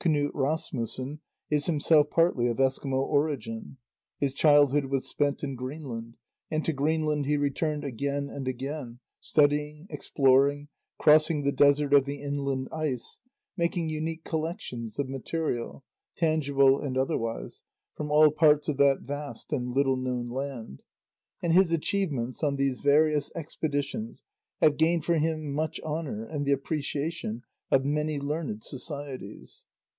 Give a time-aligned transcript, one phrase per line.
[0.00, 1.18] Knud Rasmussen
[1.50, 3.78] is himself partly of Eskimo origin;
[4.20, 6.16] his childhood was spent in Greenland,
[6.52, 10.68] and to Greenland he returned again and again, studying, exploring,
[11.00, 13.18] crossing the desert of the inland ice,
[13.56, 15.82] making unique collections of material,
[16.14, 17.64] tangible and otherwise,
[17.96, 20.80] from all parts of that vast and little known land,
[21.42, 24.22] and his achievements on these various expeditions
[24.60, 27.42] have gained for him much honour and the appreciation
[27.72, 29.64] of many learned societies.